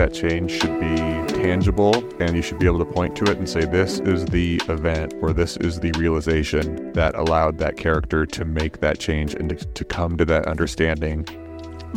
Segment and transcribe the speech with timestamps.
[0.00, 0.96] that change should be
[1.34, 4.58] tangible and you should be able to point to it and say, this is the
[4.66, 9.50] event or this is the realization that allowed that character to make that change and
[9.50, 11.26] to, to come to that understanding.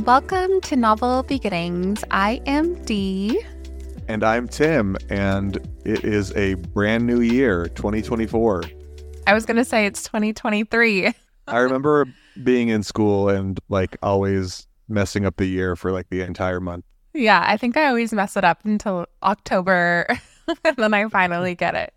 [0.03, 2.03] Welcome to Novel Beginnings.
[2.11, 3.39] I am Di.
[4.09, 8.63] And I'm Tim, and it is a brand new year, 2024.
[9.27, 11.13] I was going to say it's 2023.
[11.47, 12.07] I remember
[12.43, 16.83] being in school and like always messing up the year for like the entire month.
[17.13, 20.07] Yeah, I think I always mess it up until October
[20.65, 21.93] and then I finally get it.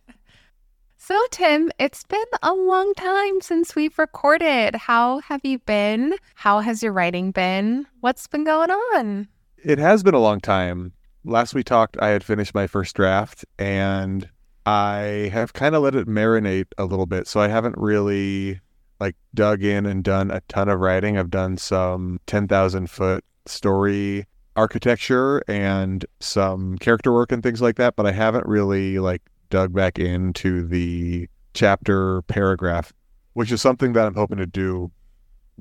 [0.98, 4.74] So, Tim, it's been a long time since we've recorded.
[4.74, 6.16] How have you been?
[6.34, 7.86] How has your writing been?
[8.00, 9.28] What's been going on?
[9.62, 10.92] It has been a long time.
[11.24, 14.28] Last we talked, I had finished my first draft and
[14.64, 17.28] I have kind of let it marinate a little bit.
[17.28, 18.60] So I haven't really
[18.98, 21.16] like dug in and done a ton of writing.
[21.16, 27.96] I've done some 10,000 foot story architecture and some character work and things like that,
[27.96, 32.92] but I haven't really like dug back into the chapter paragraph,
[33.34, 34.90] which is something that I'm hoping to do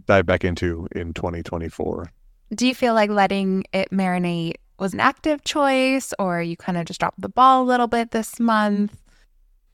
[0.07, 2.11] dive back into in 2024.
[2.53, 6.85] Do you feel like letting it marinate was an active choice or you kind of
[6.85, 9.01] just dropped the ball a little bit this month?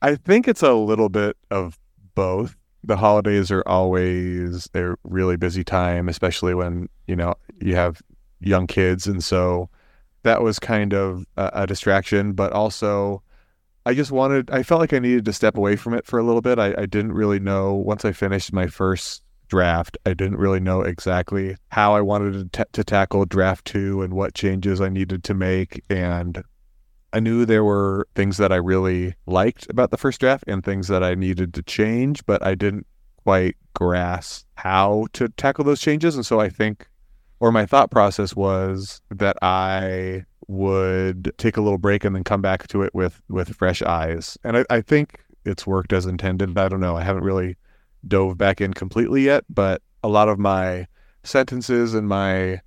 [0.00, 1.78] I think it's a little bit of
[2.14, 2.56] both.
[2.84, 8.02] The holidays are always a really busy time, especially when, you know, you have
[8.42, 9.06] young kids.
[9.06, 9.68] And so
[10.22, 13.22] that was kind of a, a distraction, but also
[13.84, 16.22] I just wanted, I felt like I needed to step away from it for a
[16.22, 16.58] little bit.
[16.58, 20.82] I, I didn't really know once I finished my first draft, I didn't really know
[20.82, 25.24] exactly how I wanted to, t- to tackle draft two and what changes I needed
[25.24, 25.82] to make.
[25.90, 26.42] And
[27.12, 30.88] I knew there were things that I really liked about the first draft and things
[30.88, 32.86] that I needed to change, but I didn't
[33.24, 36.16] quite grasp how to tackle those changes.
[36.16, 36.88] And so I think
[37.42, 42.40] or my thought process was that I would take a little break and then come
[42.40, 44.38] back to it with with fresh eyes.
[44.44, 46.56] And I, I think it's worked as intended.
[46.56, 46.96] I don't know.
[46.96, 47.56] I haven't really
[48.06, 50.86] dove back in completely yet, but a lot of my
[51.24, 52.60] sentences and my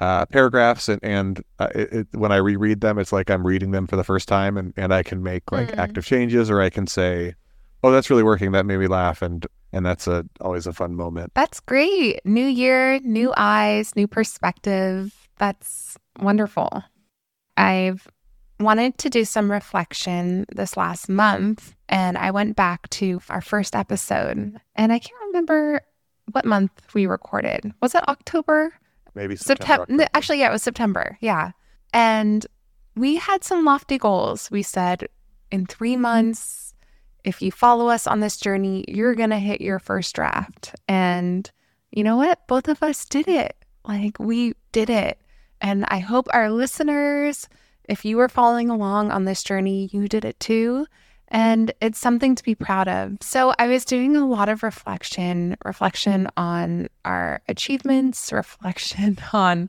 [0.00, 3.70] uh, paragraphs and and uh, it, it, when I reread them, it's like I'm reading
[3.70, 5.78] them for the first time, and and I can make like mm.
[5.78, 7.36] active changes, or I can say,
[7.84, 9.46] "Oh, that's really working." That made me laugh, and
[9.76, 11.32] and that's a always a fun moment.
[11.34, 12.24] That's great.
[12.24, 15.28] New year, new eyes, new perspective.
[15.38, 16.82] That's wonderful.
[17.58, 18.08] I've
[18.58, 23.76] wanted to do some reflection this last month and I went back to our first
[23.76, 25.82] episode and I can't remember
[26.32, 27.70] what month we recorded.
[27.82, 28.72] Was it October?
[29.14, 29.82] Maybe September.
[29.82, 30.06] September.
[30.14, 31.18] Actually, yeah, it was September.
[31.20, 31.52] Yeah.
[31.92, 32.46] And
[32.96, 34.50] we had some lofty goals.
[34.50, 35.06] We said
[35.50, 36.65] in 3 months
[37.26, 40.74] if you follow us on this journey, you're going to hit your first draft.
[40.88, 41.50] And
[41.90, 42.46] you know what?
[42.46, 43.56] Both of us did it.
[43.84, 45.20] Like we did it.
[45.60, 47.48] And I hope our listeners,
[47.88, 50.86] if you were following along on this journey, you did it too.
[51.28, 53.18] And it's something to be proud of.
[53.22, 59.68] So I was doing a lot of reflection, reflection on our achievements, reflection on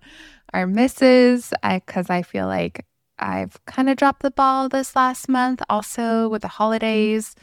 [0.53, 2.85] our misses, because I, I feel like
[3.19, 6.31] I've kind of dropped the ball this last month, also mm-hmm.
[6.31, 7.35] with the holidays.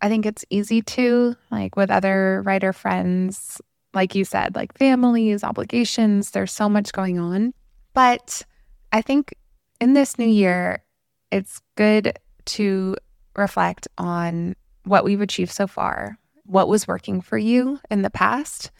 [0.00, 3.60] I think it's easy to, like with other writer friends,
[3.94, 7.54] like you said, like families, obligations, there's so much going on.
[7.94, 8.42] But
[8.90, 9.34] I think
[9.80, 10.82] in this new year,
[11.30, 12.96] it's good to
[13.36, 18.70] reflect on what we've achieved so far, what was working for you in the past,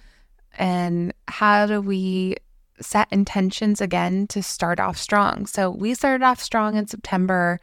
[0.58, 2.36] and how do we
[2.82, 5.46] set intentions again to start off strong.
[5.46, 7.60] So we started off strong in September.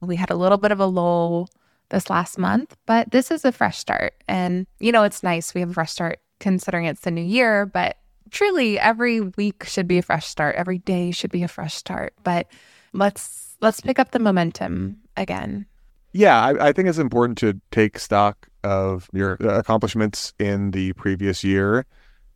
[0.00, 1.48] We had a little bit of a lull
[1.90, 4.14] this last month, but this is a fresh start.
[4.28, 5.54] And, you know, it's nice.
[5.54, 7.96] We have a fresh start considering it's the new year, but
[8.30, 10.56] truly every week should be a fresh start.
[10.56, 12.14] Every day should be a fresh start.
[12.22, 12.46] But
[12.92, 15.66] let's let's pick up the momentum again.
[16.12, 21.44] Yeah, I, I think it's important to take stock of your accomplishments in the previous
[21.44, 21.86] year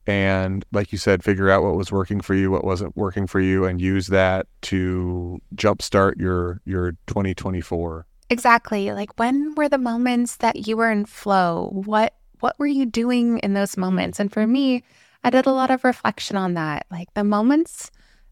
[0.06, 3.40] and like you said figure out what was working for you what wasn't working for
[3.40, 8.92] you and use that to jumpstart your your 2024 exactly.
[8.92, 11.68] Like when were the moments that you were in flow?
[11.72, 14.18] What what were you doing in those moments?
[14.18, 14.82] And for me
[15.24, 16.86] i did a lot of reflection on that.
[16.91, 17.91] Like the moments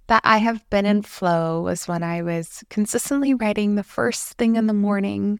[0.08, 4.56] that i have been in flow was when i was consistently writing the first thing
[4.56, 5.38] in the morning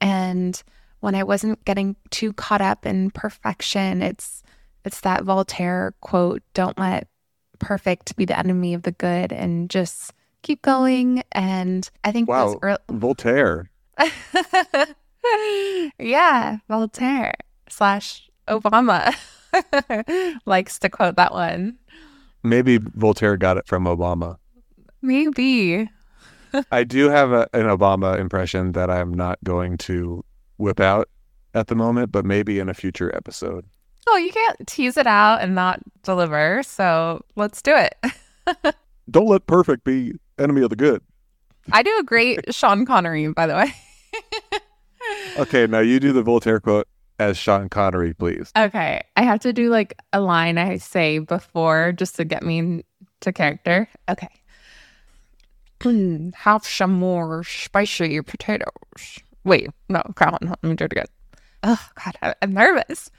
[0.00, 0.64] and
[0.98, 4.42] when i wasn't getting too caught up in perfection it's
[4.88, 7.08] it's that Voltaire quote don't let
[7.58, 11.22] perfect be the enemy of the good and just keep going.
[11.30, 13.70] And I think wow, early- Voltaire.
[15.98, 17.34] yeah, Voltaire
[17.68, 19.14] slash Obama
[20.46, 21.76] likes to quote that one.
[22.42, 24.36] Maybe Voltaire got it from Obama.
[25.02, 25.90] Maybe.
[26.72, 30.24] I do have a, an Obama impression that I'm not going to
[30.56, 31.10] whip out
[31.52, 33.66] at the moment, but maybe in a future episode.
[34.10, 36.62] Oh, you can't tease it out and not deliver.
[36.62, 38.74] So let's do it.
[39.10, 41.02] Don't let perfect be enemy of the good.
[41.72, 43.72] I do a great Sean Connery, by the way.
[45.38, 46.88] Okay, now you do the Voltaire quote
[47.18, 48.52] as Sean Connery, please.
[48.56, 49.02] Okay.
[49.16, 52.84] I have to do like a line I say before just to get me
[53.20, 53.88] to character.
[54.08, 54.28] Okay.
[56.34, 59.20] Have some more spicy potatoes.
[59.44, 60.48] Wait, no, come on.
[60.48, 61.06] Let me do it again.
[61.62, 63.10] Oh, God, I'm nervous.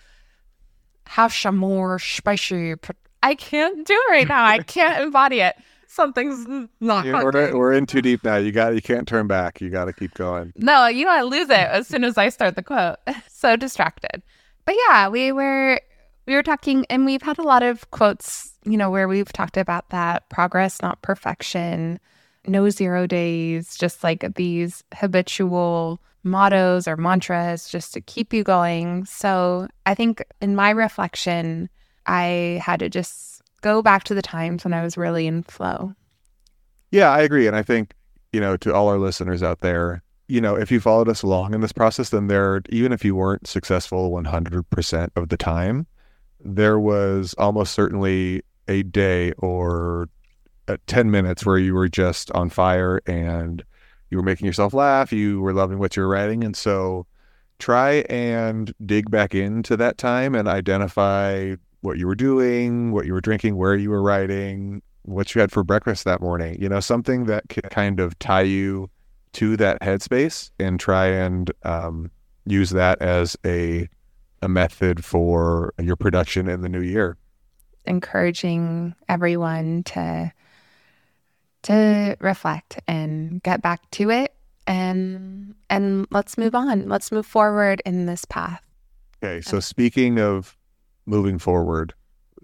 [1.09, 2.75] Have some more spicy.
[3.23, 4.45] I can't do it right now.
[4.45, 5.55] I can't embody it.
[5.87, 6.45] Something's
[6.79, 8.35] not You- we're, we're in too deep now.
[8.35, 9.59] You got you can't turn back.
[9.59, 10.53] You got to keep going.
[10.55, 12.97] No, you know I lose it as soon as I start the quote.
[13.27, 14.21] so distracted.
[14.65, 15.81] But yeah, we were
[16.27, 19.57] we were talking and we've had a lot of quotes, you know, where we've talked
[19.57, 21.99] about that progress, not perfection,
[22.45, 29.05] no zero days, just like these habitual mottos or mantras just to keep you going.
[29.05, 31.69] So I think in my reflection,
[32.05, 35.93] I had to just go back to the times when I was really in flow.
[36.91, 37.93] Yeah, I agree, and I think
[38.33, 41.53] you know to all our listeners out there, you know, if you followed us along
[41.53, 45.87] in this process, then there, even if you weren't successful 100% of the time,
[46.39, 50.07] there was almost certainly a day or
[50.67, 53.63] uh, 10 minutes where you were just on fire and
[54.09, 56.43] you were making yourself laugh, you were loving what you were writing.
[56.43, 57.05] And so
[57.59, 63.13] try and dig back into that time and identify what you were doing, what you
[63.13, 66.61] were drinking, where you were writing, what you had for breakfast that morning.
[66.61, 68.89] You know, something that could kind of tie you
[69.33, 72.09] to that headspace and try and um,
[72.45, 73.87] use that as a
[74.41, 77.17] a method for your production in the new year.
[77.85, 80.31] encouraging everyone to
[81.63, 84.33] to reflect and get back to it
[84.67, 88.61] and and let's move on let's move forward in this path
[89.21, 90.57] Okay, so speaking of
[91.05, 91.93] moving forward,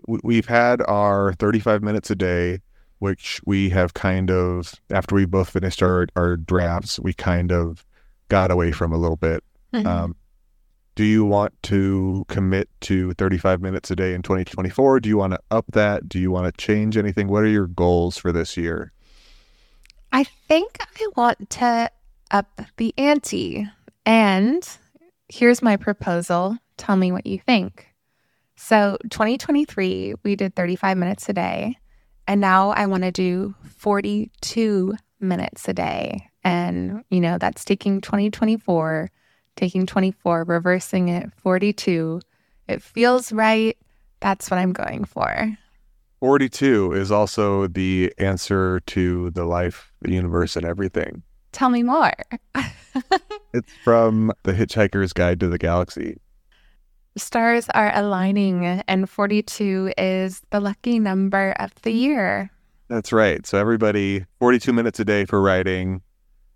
[0.07, 2.59] we've had our 35 minutes a day,
[2.99, 7.85] which we have kind of, after we both finished our, our drafts, we kind of
[8.27, 9.43] got away from a little bit.
[9.73, 10.15] Um,
[10.95, 15.01] do you want to commit to 35 minutes a day in 2024?
[15.01, 16.07] Do you want to up that?
[16.07, 17.27] Do you want to change anything?
[17.27, 18.93] What are your goals for this year?
[20.15, 21.91] I think i want to
[22.31, 23.67] up the ante.
[24.05, 24.67] And
[25.29, 26.57] here's my proposal.
[26.77, 27.87] Tell me what you think.
[28.55, 31.77] So 2023 we did 35 minutes a day.
[32.27, 36.29] And now i want to do 42 minutes a day.
[36.43, 39.11] And you know that's taking 2024
[39.55, 42.21] taking 24 reversing it 42
[42.67, 43.77] it feels right.
[44.21, 45.57] That's what i'm going for
[46.19, 51.23] 42 is also the answer to the life, the universe, and everything.
[51.51, 52.11] tell me more
[53.53, 56.17] It's from The Hitchhiker's Guide to the Galaxy.
[57.17, 62.49] stars are aligning and 42 is the lucky number of the year
[62.87, 63.45] That's right.
[63.47, 66.01] So everybody, 42 minutes a day for writing,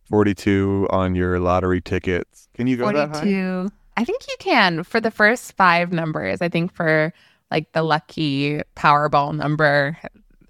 [0.09, 2.47] 42 on your lottery tickets.
[2.53, 3.21] Can you go that high?
[3.21, 7.11] 42 i think you can for the first five numbers i think for
[7.51, 9.97] like the lucky powerball number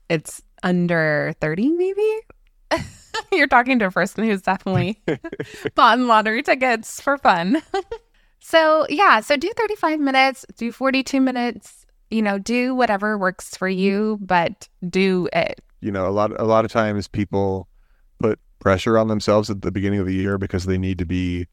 [0.09, 2.19] it's under 30 maybe?
[3.31, 5.01] You're talking to a person who's definitely
[5.75, 7.61] bought lottery tickets for fun.
[8.41, 13.67] So yeah so do 35 minutes do 42 minutes you know do whatever works for
[13.67, 15.61] you but do it.
[15.81, 17.67] You know, a lot a lot of times people
[18.19, 21.47] put pressure on themselves at the beginning of the year because they need to be,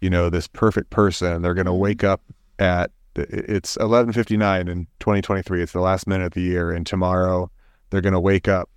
[0.00, 1.42] you know, this perfect person.
[1.42, 1.80] They're going to mm-hmm.
[1.80, 2.22] wake up
[2.58, 5.62] at it's 11:59 in 2023.
[5.62, 7.50] It's the last minute of the year and tomorrow
[7.90, 8.68] they're going to wake up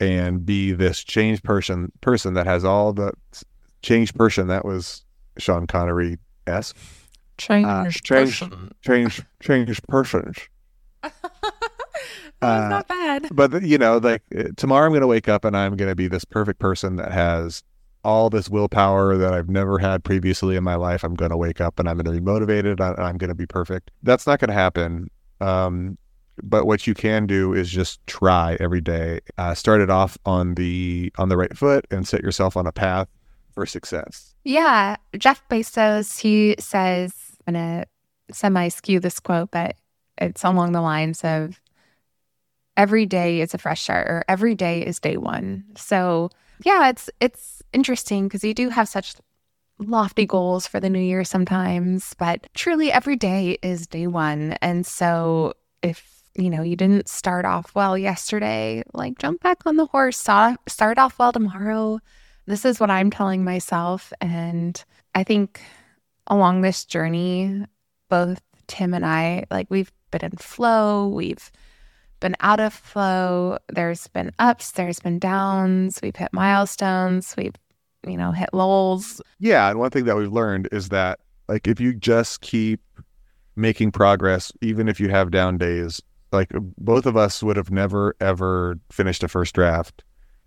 [0.00, 3.12] and be this changed person person that has all the
[3.82, 5.04] changed person that was
[5.38, 6.76] Sean Connery esque
[7.38, 8.72] change change- person.
[8.82, 10.36] change changed persons.
[12.42, 15.56] Uh, not bad But you know, like uh, tomorrow, I'm going to wake up and
[15.56, 17.64] I'm going to be this perfect person that has
[18.06, 21.02] all this willpower that I've never had previously in my life.
[21.02, 22.80] I'm going to wake up and I'm going to be motivated.
[22.80, 23.90] and I'm going to be perfect.
[24.04, 25.10] That's not going to happen.
[25.40, 25.98] Um,
[26.40, 29.20] but what you can do is just try every day.
[29.38, 32.72] Uh, start it off on the on the right foot and set yourself on a
[32.72, 33.08] path
[33.52, 34.34] for success.
[34.44, 37.12] Yeah, Jeff Bezos, he says,
[37.48, 37.86] I'm to
[38.30, 39.74] semi skew this quote, but
[40.18, 41.60] it's along the lines of
[42.76, 45.64] every day is a fresh start or every day is day one.
[45.76, 46.30] So,
[46.64, 49.14] yeah, it's it's interesting because you do have such
[49.78, 54.52] lofty goals for the new year sometimes, but truly every day is day one.
[54.62, 59.76] And so if you know you didn't start off well yesterday, like jump back on
[59.76, 62.00] the horse, start, start off well tomorrow
[62.46, 64.12] This is what I'm telling myself.
[64.20, 64.82] And
[65.14, 65.60] I think
[66.28, 67.64] along this journey,
[68.08, 71.50] both Tim and I, like we've been in flow, we've
[72.20, 73.58] been out of flow.
[73.68, 76.00] There's been ups, there's been downs.
[76.02, 77.54] We've hit milestones, we've,
[78.06, 79.20] you know, hit lulls.
[79.38, 79.70] Yeah.
[79.70, 82.80] And one thing that we've learned is that, like, if you just keep
[83.54, 86.00] making progress, even if you have down days,
[86.32, 90.02] like both of us would have never, ever finished a first draft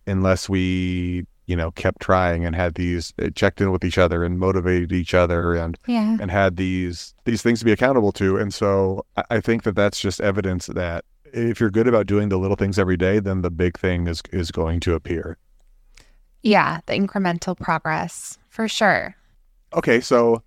[0.07, 4.23] unless we you know kept trying and had these uh, checked in with each other
[4.23, 6.15] and motivated each other and yeah.
[6.21, 9.99] and had these these things to be accountable to and so I think that that's
[9.99, 13.51] just evidence that if you're good about doing the little things every day then the
[13.51, 15.37] big thing is is going to appear
[16.43, 19.15] yeah the incremental progress for sure
[19.73, 20.41] okay so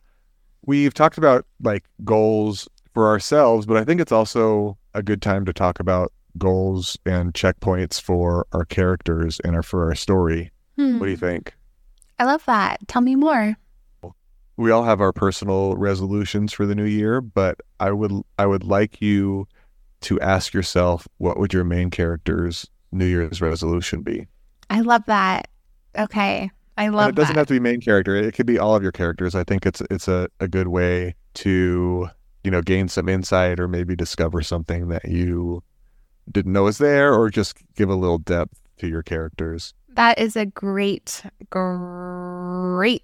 [0.66, 5.44] we've talked about like goals for ourselves but i think it's also a good time
[5.44, 10.98] to talk about goals and checkpoints for our characters and our, for our story Hmm.
[10.98, 11.54] what do you think
[12.18, 12.86] I love that.
[12.86, 13.56] Tell me more.
[14.56, 18.62] we all have our personal resolutions for the new year, but I would I would
[18.62, 19.48] like you
[20.02, 24.26] to ask yourself what would your main character's New Year's resolution be?
[24.70, 25.48] I love that.
[25.98, 26.50] Okay.
[26.78, 27.40] I love and it doesn't that.
[27.40, 28.16] have to be main character.
[28.16, 29.34] It could be all of your characters.
[29.34, 32.08] I think it's it's a, a good way to,
[32.44, 35.62] you know, gain some insight or maybe discover something that you
[36.30, 39.74] didn't know was there or just give a little depth to your characters.
[39.90, 43.02] that is a great, great.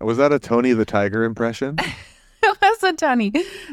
[0.00, 1.76] Was that a Tony the Tiger impression?
[2.42, 3.32] It was a Tony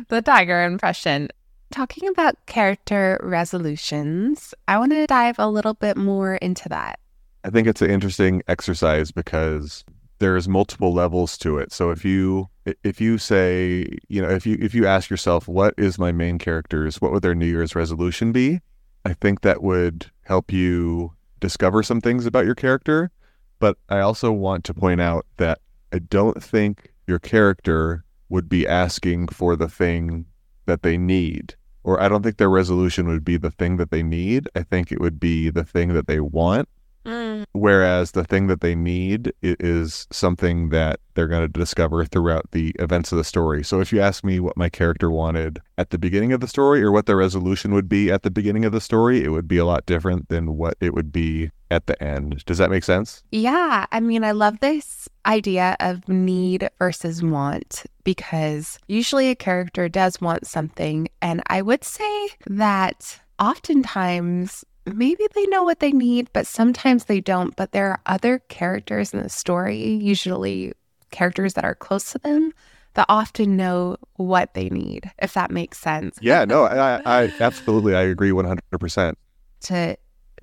[0.09, 1.29] the Tiger impression.
[1.71, 6.99] Talking about character resolutions, I want to dive a little bit more into that.
[7.43, 9.83] I think it's an interesting exercise because
[10.19, 11.71] there's multiple levels to it.
[11.71, 12.49] So if you
[12.83, 16.39] if you say, you know, if you if you ask yourself what is my main
[16.39, 18.61] character's what would their New Year's resolution be?
[19.05, 23.11] I think that would help you discover some things about your character,
[23.59, 25.59] but I also want to point out that
[25.93, 30.25] I don't think your character would be asking for the thing
[30.65, 31.55] that they need.
[31.87, 34.49] Or I don't think their resolution would be the thing that they need.
[34.53, 36.67] I think it would be the thing that they want
[37.07, 37.45] Mm.
[37.53, 42.75] Whereas the thing that they need is something that they're going to discover throughout the
[42.79, 43.63] events of the story.
[43.63, 46.83] So if you ask me what my character wanted at the beginning of the story
[46.83, 49.57] or what their resolution would be at the beginning of the story, it would be
[49.57, 52.43] a lot different than what it would be at the end.
[52.45, 53.23] Does that make sense?
[53.31, 59.89] Yeah, I mean, I love this idea of need versus want because usually a character
[59.89, 61.07] does want something.
[61.21, 64.63] And I would say that oftentimes
[64.93, 67.55] maybe they know what they need, but sometimes they don't.
[67.55, 70.73] But there are other characters in the story, usually
[71.11, 72.53] characters that are close to them,
[72.93, 76.17] that often know what they need, if that makes sense.
[76.21, 79.13] Yeah, no, I, I absolutely, I agree 100%.
[79.61, 79.97] to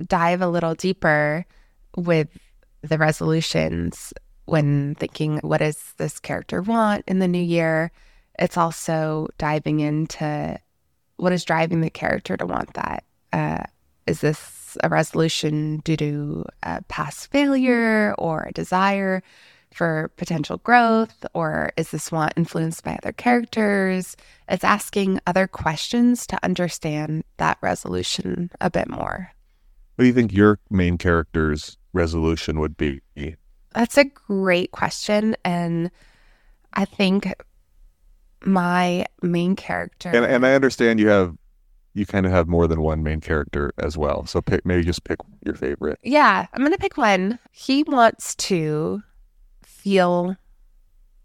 [0.06, 1.46] dive a little deeper
[1.96, 2.28] with
[2.82, 4.12] the resolutions
[4.46, 7.90] when thinking what does this character want in the new year
[8.38, 10.58] it's also diving into
[11.16, 13.62] what is driving the character to want that uh,
[14.06, 19.22] is this a resolution due to a past failure or a desire
[19.72, 24.16] for potential growth or is this want influenced by other characters
[24.48, 29.30] it's asking other questions to understand that resolution a bit more
[29.96, 33.00] What do you think your main character's resolution would be?
[33.74, 35.36] That's a great question.
[35.44, 35.90] And
[36.74, 37.32] I think
[38.44, 40.10] my main character.
[40.10, 41.36] And, and I understand you have,
[41.94, 44.26] you kind of have more than one main character as well.
[44.26, 45.98] So pick, maybe just pick your favorite.
[46.02, 47.38] yeah, I'm going to pick one.
[47.52, 49.02] He wants to
[49.62, 50.36] feel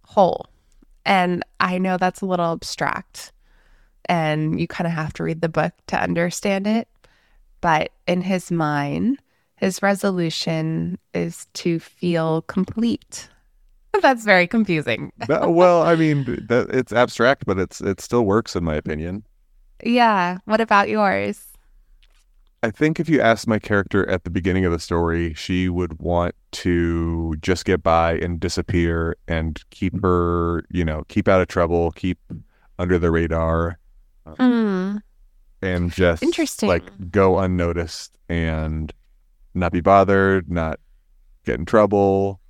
[0.06, 0.48] whole.
[1.06, 3.32] And I know that's a little abstract.
[4.06, 6.88] And you kind of have to read the book to understand it.
[7.62, 9.20] But in his mind,
[9.56, 13.28] his resolution is to feel complete.
[14.02, 15.12] That's very confusing.
[15.28, 19.26] Well, I mean, that, it's abstract, but it's it still works in my opinion.
[19.84, 20.38] Yeah.
[20.46, 21.46] What about yours?
[22.62, 26.00] I think if you asked my character at the beginning of the story, she would
[26.00, 31.48] want to just get by and disappear and keep her, you know, keep out of
[31.48, 32.20] trouble, keep
[32.78, 33.80] under the radar,
[34.38, 34.98] Hmm.
[35.62, 36.68] and just Interesting.
[36.70, 38.94] like go unnoticed and
[39.54, 40.80] not be bothered, not
[41.46, 42.42] get in trouble.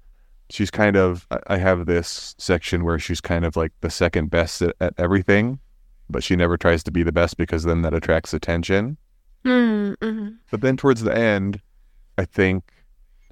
[0.50, 4.32] She's kind of, I- I have this section where she's kind of like the second
[4.32, 5.60] best at, at everything,
[6.10, 8.98] but she never tries to be the best because then that attracts attention.
[9.46, 10.38] Mm, mhm.
[10.52, 11.62] But then towards the end,
[12.18, 12.64] I think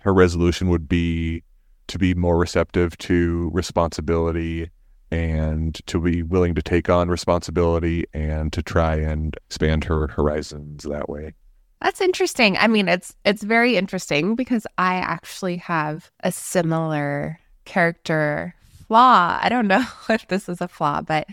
[0.02, 1.44] her resolution would be
[1.88, 4.70] to be more receptive to responsibility
[5.12, 10.84] and to be willing to take on responsibility and to try and expand her horizons
[10.84, 11.34] that way.
[11.82, 12.58] That's interesting.
[12.58, 18.56] I mean, it's it's very interesting because I actually have a similar character
[18.88, 19.40] flaw.
[19.42, 21.28] I don't know if this is a flaw, but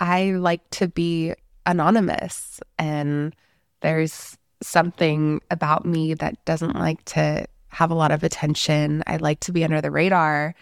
[0.00, 1.34] I like to be
[1.66, 3.36] anonymous and
[3.80, 9.02] there's something about me that doesn't like to have a lot of attention.
[9.06, 10.54] I like to be under the radar.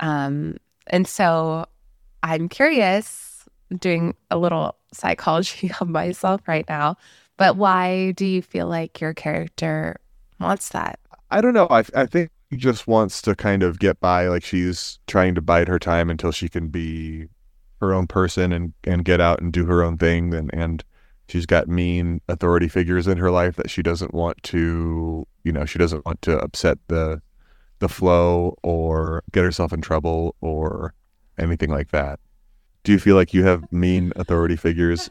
[0.00, 0.56] Um,
[0.88, 1.66] and so
[2.22, 3.44] I'm curious,
[3.78, 6.96] doing a little psychology of myself right now,
[7.36, 10.00] but why do you feel like your character
[10.40, 10.98] wants that?
[11.30, 11.68] I don't know.
[11.70, 14.28] I, I think he just wants to kind of get by.
[14.28, 17.28] Like she's trying to bide her time until she can be
[17.80, 20.34] her own person and, and get out and do her own thing.
[20.34, 20.84] And, and
[21.28, 25.64] she's got mean authority figures in her life that she doesn't want to, you know,
[25.64, 27.20] she doesn't want to upset the,
[27.78, 30.94] the flow or get herself in trouble or
[31.38, 32.20] anything like that.
[32.84, 35.10] Do you feel like you have mean authority figures?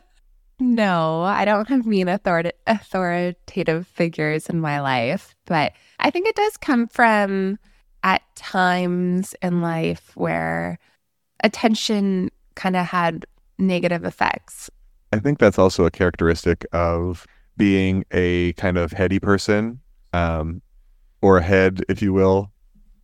[0.60, 6.58] No, I don't have mean authoritative figures in my life, but I think it does
[6.58, 7.60] come from
[8.04, 10.80] at times in life where
[11.44, 13.26] attention kind of had
[13.58, 14.70] negative effects.
[15.14, 19.80] I think that's also a characteristic of being a kind of heady person,
[20.12, 20.62] um,
[21.22, 22.52] or a head, if you will,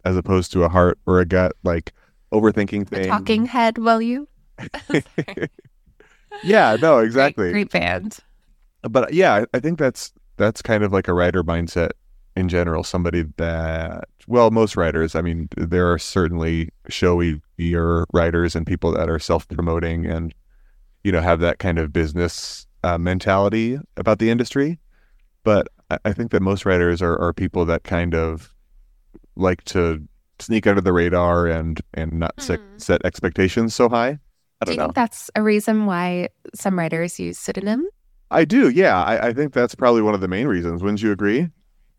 [0.03, 1.93] as opposed to a heart or a gut, like
[2.33, 3.07] overthinking things.
[3.07, 4.27] A talking head, will you?
[6.43, 7.51] yeah, no, exactly.
[7.51, 8.17] Great, great band.
[8.81, 11.91] But yeah, I think that's that's kind of like a writer mindset
[12.35, 12.83] in general.
[12.83, 15.15] Somebody that, well, most writers.
[15.15, 20.33] I mean, there are certainly showy year writers and people that are self promoting and
[21.03, 24.79] you know have that kind of business uh, mentality about the industry.
[25.43, 25.67] But
[26.05, 28.53] I, think that most writers are, are people that kind of
[29.35, 30.01] like to
[30.39, 32.43] sneak under the radar and and not mm.
[32.43, 34.19] set, set expectations so high.
[34.61, 34.83] I don't do you know.
[34.85, 37.87] think that's a reason why some writers use pseudonym?
[38.31, 39.03] I do, yeah.
[39.03, 40.81] I, I think that's probably one of the main reasons.
[40.81, 41.49] Wouldn't you agree?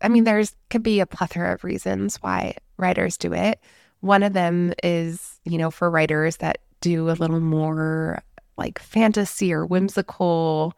[0.05, 3.59] I mean, there's could be a plethora of reasons why writers do it.
[4.01, 8.21] One of them is, you know, for writers that do a little more
[8.55, 10.75] like fantasy or whimsical,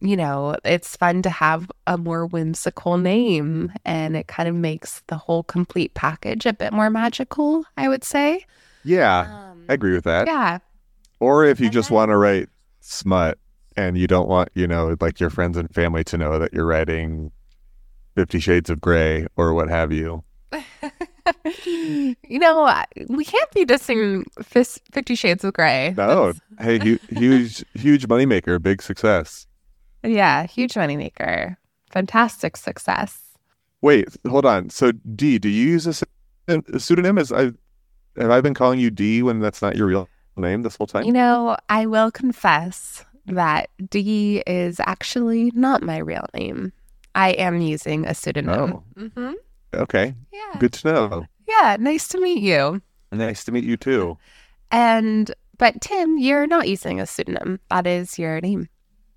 [0.00, 5.02] you know, it's fun to have a more whimsical name and it kind of makes
[5.08, 8.46] the whole complete package a bit more magical, I would say.
[8.82, 10.26] Yeah, um, I agree with that.
[10.26, 10.60] Yeah.
[11.20, 12.48] Or if you and just want to write
[12.80, 13.36] smut
[13.76, 16.64] and you don't want, you know, like your friends and family to know that you're
[16.64, 17.30] writing
[18.14, 20.24] Fifty Shades of Grey or what have you.
[21.64, 25.94] you know, we can't be dissing Fifty Shades of Grey.
[25.96, 26.32] No.
[26.60, 29.46] hey, huge, huge moneymaker, big success.
[30.02, 31.56] Yeah, huge moneymaker.
[31.90, 33.18] Fantastic success.
[33.82, 34.70] Wait, hold on.
[34.70, 37.18] So, Di, do you use a, a pseudonym?
[37.18, 37.52] As I
[38.16, 41.04] have I been calling you Di when that's not your real name this whole time?
[41.04, 46.72] You know, I will confess that Di is actually not my real name.
[47.14, 48.74] I am using a pseudonym.
[48.74, 48.82] Oh.
[48.98, 49.32] Mm-hmm.
[49.74, 50.14] Okay.
[50.32, 50.58] Yeah.
[50.58, 51.26] Good to know.
[51.48, 51.76] Yeah.
[51.78, 52.80] Nice to meet you.
[53.12, 54.18] Nice to meet you too.
[54.70, 57.60] And, but Tim, you're not using a pseudonym.
[57.70, 58.68] That is your name.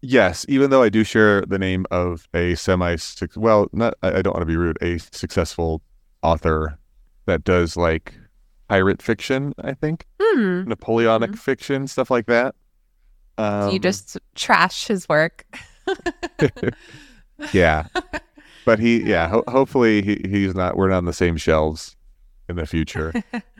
[0.05, 2.97] Yes, even though I do share the name of a semi,
[3.37, 5.81] well, not, I don't want to be rude, a successful
[6.21, 6.77] author
[7.25, 8.13] that does like
[8.67, 10.67] pirate fiction, I think, mm.
[10.67, 11.37] Napoleonic mm.
[11.37, 12.53] fiction, stuff like that.
[13.37, 15.45] Um, you just trash his work.
[17.51, 17.87] yeah,
[18.65, 20.77] but he, yeah, ho- hopefully he, he's not.
[20.77, 21.95] We're not on the same shelves
[22.47, 23.13] in the future.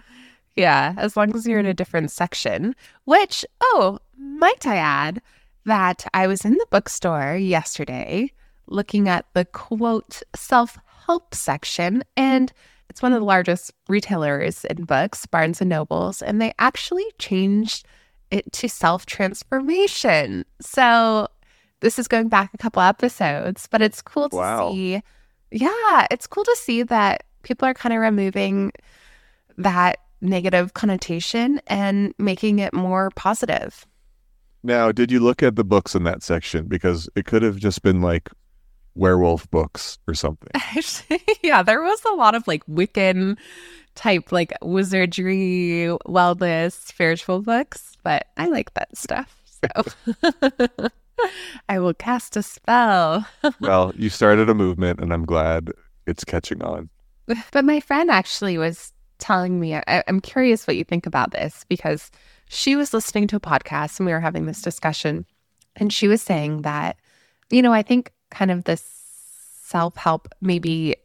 [0.55, 1.75] yeah, as long as you're in a mm-hmm.
[1.75, 2.75] different section.
[3.05, 5.21] Which, oh, might I add
[5.65, 8.31] that I was in the bookstore yesterday
[8.67, 12.53] looking at the quote self help section and
[12.89, 17.87] it's one of the largest retailers in books, Barnes and Nobles, and they actually changed
[18.29, 20.45] it to self transformation.
[20.61, 21.27] So
[21.83, 24.71] this is going back a couple episodes, but it's cool to wow.
[24.71, 25.01] see.
[25.51, 28.71] Yeah, it's cool to see that people are kind of removing
[29.57, 33.85] that negative connotation and making it more positive.
[34.63, 36.65] Now, did you look at the books in that section?
[36.67, 38.29] Because it could have just been like
[38.95, 40.49] werewolf books or something.
[41.43, 43.37] yeah, there was a lot of like Wiccan
[43.95, 49.35] type, like wizardry, wellness, spiritual books, but I like that stuff.
[49.45, 50.87] So
[51.69, 53.25] I will cast a spell.
[53.59, 55.71] well, you started a movement, and I'm glad
[56.05, 56.89] it's catching on.
[57.51, 61.65] But my friend actually was telling me, I, I'm curious what you think about this
[61.69, 62.11] because
[62.49, 65.25] she was listening to a podcast and we were having this discussion.
[65.77, 66.97] And she was saying that,
[67.49, 68.83] you know, I think kind of this
[69.63, 70.97] self help, maybe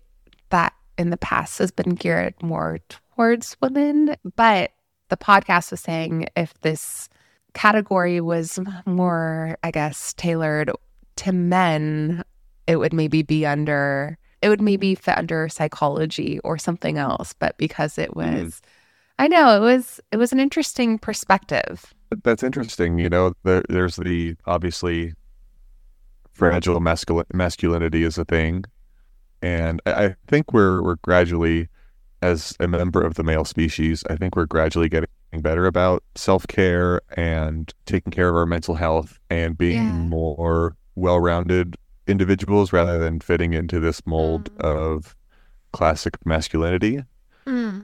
[0.50, 4.16] that in the past has been geared more towards women.
[4.36, 4.72] But
[5.08, 7.08] the podcast was saying if this
[7.54, 10.70] category was more, I guess, tailored
[11.16, 12.22] to men,
[12.66, 17.58] it would maybe be under it would maybe fit under psychology or something else, but
[17.58, 18.44] because it Mm.
[18.44, 18.62] was
[19.18, 21.92] I know it was it was an interesting perspective.
[22.22, 22.98] That's interesting.
[22.98, 25.14] You know, there, there's the obviously
[26.32, 28.64] fragile mascul- masculinity is a thing,
[29.42, 31.68] and I, I think we're we're gradually,
[32.22, 35.09] as a member of the male species, I think we're gradually getting
[35.40, 39.92] better about self care and taking care of our mental health and being Yeah.
[39.92, 41.76] more well rounded
[42.07, 44.64] individuals rather than fitting into this mold Mm.
[44.64, 45.16] of
[45.72, 47.04] classic masculinity.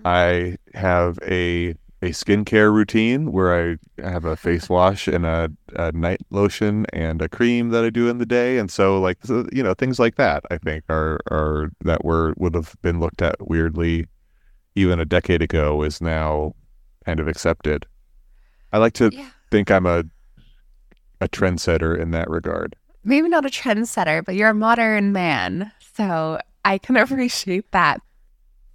[0.04, 3.54] I have a a skincare routine where
[3.98, 7.88] I have a face wash and a, a night lotion and a cream that I
[7.88, 10.84] do in the day, and so like so, you know things like that I think
[10.90, 14.06] are are that were would have been looked at weirdly
[14.74, 16.54] even a decade ago is now
[17.04, 17.86] kind of accepted.
[18.72, 19.28] I like to Yeah.
[19.50, 20.04] think I'm a
[21.20, 22.74] a trendsetter in that regard.
[23.04, 25.70] Maybe not a trendsetter, but you're a modern man.
[25.94, 28.00] So I can appreciate that.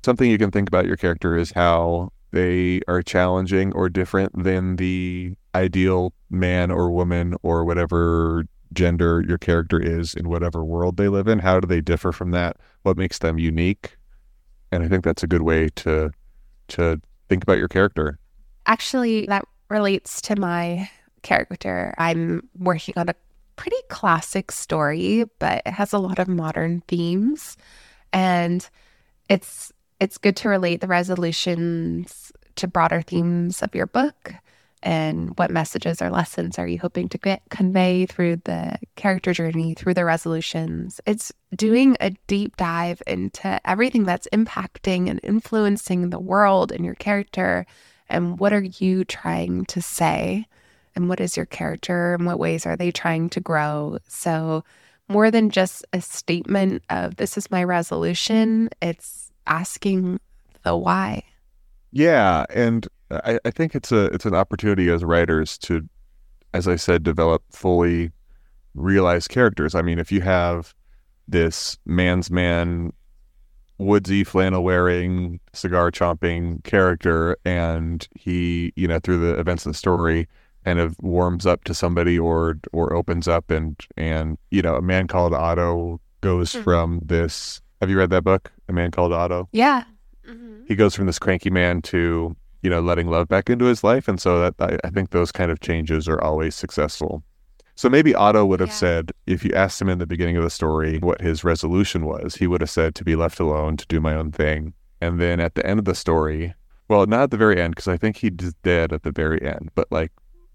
[0.06, 4.78] something you can think about your character is how they are challenging or different than
[4.78, 11.10] the ideal man or woman or whatever gender your character is in whatever world they
[11.10, 11.40] live in.
[11.40, 12.56] How do they differ from that?
[12.84, 13.98] What makes them unique?
[14.72, 16.12] And I think that's a good way to
[16.70, 18.20] to think about your character.
[18.66, 20.90] Actually, that relates to my
[21.24, 21.94] character.
[21.98, 23.16] I'm working on a
[23.56, 27.58] pretty classic story, but it has a lot of modern themes.
[28.14, 28.68] And
[29.30, 34.34] it's it's good to relate the resolutions to broader themes of your book
[34.82, 39.74] and what messages or lessons are you hoping to get, convey through the character journey
[39.74, 41.02] through the resolutions?
[41.06, 46.96] It's doing a deep dive into everything that's impacting and influencing the world and your
[46.96, 47.66] character.
[48.08, 50.46] And what are you trying to say?
[50.96, 52.14] And what is your character?
[52.14, 54.00] And what ways are they trying to grow?
[54.08, 54.64] So
[55.10, 60.20] more than just a statement of this is my resolution it's asking
[60.64, 61.24] the why.
[61.92, 65.88] Yeah, and I, I think it's a it's an opportunity as writers to,
[66.54, 68.12] as I said, develop fully
[68.76, 69.76] realized characters.
[69.76, 70.74] I mean, if you have
[71.28, 72.92] this man's man,
[73.78, 79.78] woodsy flannel wearing, cigar chomping character, and he, you know, through the events of the
[79.78, 80.28] story,
[80.66, 84.82] kind of warms up to somebody or or opens up and and you know, a
[84.82, 86.64] man called Otto goes Mhm.
[86.64, 87.62] from this.
[87.82, 89.48] Have you read that book, A Man Called Otto?
[89.54, 89.84] yeah
[90.68, 94.08] he goes from this cranky man to you know letting love back into his life.
[94.08, 97.24] And so that I, I think those kind of changes are always successful.
[97.76, 98.76] So maybe otto would have Yeah.
[98.76, 102.36] said if you asked him in the beginning of the story what his resolution was
[102.36, 104.74] he would have said to be left alone to do my own thing.
[105.02, 106.54] And then at the end of the story
[106.90, 109.70] well not at the very end because i think he's dead at the very end
[109.76, 110.12] but like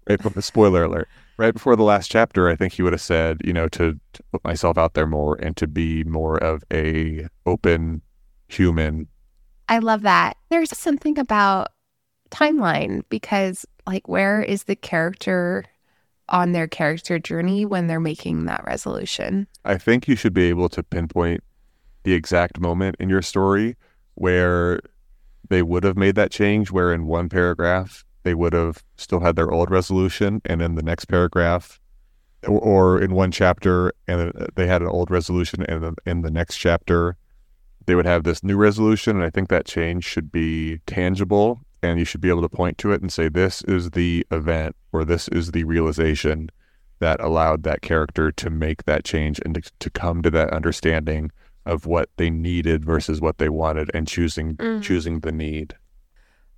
[0.07, 1.07] right before, spoiler alert.
[1.37, 4.23] Right before the last chapter i think he would have said you know to, to
[4.31, 8.01] put myself out there more and to be more of a open
[8.49, 9.07] human.
[9.67, 10.37] I love that.
[10.49, 11.69] There's something about
[12.31, 15.65] timeline because, like, where is the character
[16.29, 19.47] on their character journey when they're making that resolution?
[19.63, 21.43] I think you should be able to pinpoint
[22.03, 23.75] the exact moment in your story
[24.15, 24.79] where
[25.49, 29.35] they would have made that change, where in one paragraph they would have still had
[29.35, 31.79] their old resolution, and in the next paragraph,
[32.47, 36.31] or, or in one chapter, and uh, they had an old resolution, and in the
[36.31, 37.17] next chapter,
[37.85, 39.17] they would have this new resolution.
[39.17, 42.77] And I think that change should be tangible, and you should be able to point
[42.79, 46.49] to it and say, "This is the event, or this is the realization."
[46.99, 51.29] that allowed that character to make that change and to, to come to that understanding
[51.65, 54.81] of what they needed versus what they wanted and choosing Mhm.
[54.81, 55.75] choosing the need.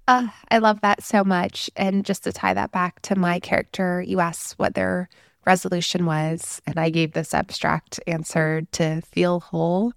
[0.08, 1.72] Uh, I love that so much.
[1.76, 5.10] And just to tie that back to my character, you asked what their
[5.48, 9.92] resolution was, and I gave this abstract answer to feel whole.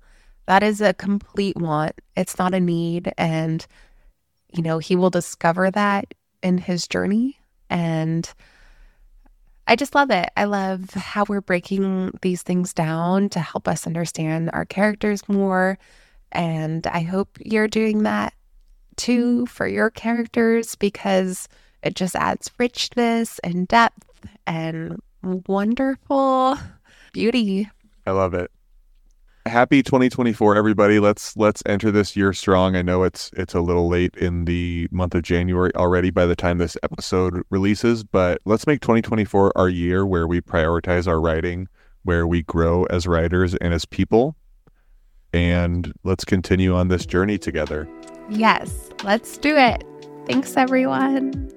[0.47, 2.01] That is a complete want.
[2.17, 3.13] It's not a need.
[3.19, 3.67] And,
[4.53, 7.39] you know, he will discover that in his journey.
[7.69, 8.33] And
[9.67, 10.31] I just love it.
[10.37, 15.79] I love how we're breaking these things down to help us understand our characters more.
[16.33, 18.35] And I hope you're doing that
[18.97, 21.49] too for your characters because
[21.83, 24.07] it just adds richness and depth
[24.47, 26.59] and wonderful
[27.13, 27.71] beauty.
[28.07, 28.51] I love it.
[29.51, 31.01] Happy 2024 everybody.
[31.01, 32.77] Let's let's enter this year strong.
[32.77, 36.37] I know it's it's a little late in the month of January already by the
[36.37, 41.67] time this episode releases, but let's make 2024 our year where we prioritize our writing,
[42.05, 44.37] where we grow as writers and as people.
[45.33, 47.89] And let's continue on this journey together.
[48.29, 49.83] Yes, let's do it.
[50.27, 51.51] Thanks, everyone.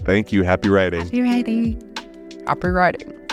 [0.00, 0.42] Thank you.
[0.42, 1.02] Happy writing.
[1.02, 1.94] Happy writing.
[2.44, 3.23] Happy writing.